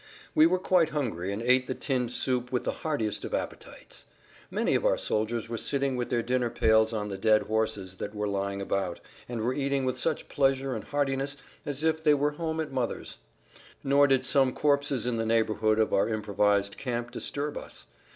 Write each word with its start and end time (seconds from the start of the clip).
We 0.33 0.47
were 0.47 0.57
quite 0.57 0.89
hungry 0.89 1.31
and 1.31 1.43
ate 1.43 1.67
the 1.67 1.75
tinned 1.75 2.11
soup 2.11 2.51
with 2.51 2.63
the 2.63 2.71
heartiest 2.81 3.23
of 3.23 3.35
appetites. 3.35 4.05
Many 4.49 4.73
of 4.73 4.83
our 4.83 4.97
soldiers 4.97 5.47
were 5.47 5.57
sitting 5.59 5.95
with 5.95 6.09
their 6.09 6.23
dinner 6.23 6.49
pails 6.49 6.91
on 6.91 7.09
the 7.09 7.19
dead 7.19 7.43
horses 7.43 7.97
that 7.97 8.15
were 8.15 8.27
lying 8.27 8.63
about, 8.63 8.99
and 9.29 9.41
were 9.41 9.53
eating 9.53 9.85
with 9.85 9.99
such 9.99 10.27
pleasure 10.27 10.73
and 10.73 10.85
heartiness 10.85 11.37
as 11.67 11.83
if 11.83 12.01
they 12.03 12.15
were 12.15 12.31
home 12.31 12.59
at 12.59 12.71
mother's. 12.71 13.19
Nor 13.83 14.07
did 14.07 14.25
some 14.25 14.55
corpses 14.55 15.05
in 15.05 15.17
the 15.17 15.23
neighborhood 15.23 15.77
of 15.77 15.93
our 15.93 16.09
improvised 16.09 16.77
camp 16.79 17.11
disturb 17.11 17.55
us. 17.55 17.85